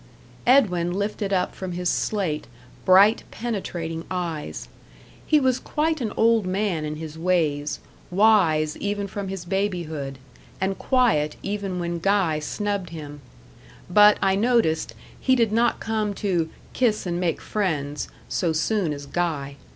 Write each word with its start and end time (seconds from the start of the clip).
Edwin 0.47 0.91
lifted 0.93 1.31
up 1.31 1.53
from 1.53 1.73
his 1.73 1.87
slate 1.87 2.47
bright, 2.85 3.23
penetrating 3.29 4.03
eyes. 4.09 4.67
He 5.27 5.39
was 5.39 5.59
quite 5.59 6.01
an 6.01 6.11
old 6.17 6.47
man 6.47 6.85
in 6.85 6.95
his 6.95 7.19
ways 7.19 7.77
wise 8.09 8.75
even 8.77 9.05
from 9.05 9.27
his 9.27 9.45
babyhood, 9.45 10.17
and 10.59 10.79
quiet 10.79 11.35
even 11.43 11.77
when 11.77 11.99
Guy 11.99 12.39
snubbed 12.39 12.89
him; 12.89 13.21
but, 13.91 14.17
I 14.23 14.33
noticed, 14.35 14.95
he 15.19 15.35
did 15.35 15.51
not 15.51 15.79
come 15.79 16.15
to 16.15 16.49
"kiss 16.73 17.05
and 17.05 17.19
make 17.19 17.39
friends" 17.39 18.07
so 18.27 18.53
soon 18.53 18.93
as 18.93 19.05
Guy. 19.05 19.55